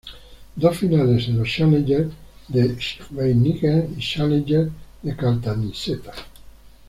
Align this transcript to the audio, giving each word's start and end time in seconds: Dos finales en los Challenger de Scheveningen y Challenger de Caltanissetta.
Dos 0.57 0.79
finales 0.79 1.27
en 1.27 1.37
los 1.37 1.47
Challenger 1.47 2.09
de 2.47 2.75
Scheveningen 2.75 3.93
y 3.97 4.01
Challenger 4.01 4.71
de 5.03 5.15
Caltanissetta. 5.15 6.13